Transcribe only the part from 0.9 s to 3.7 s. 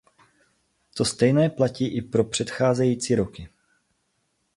To stejné platí i pro předcházející roky.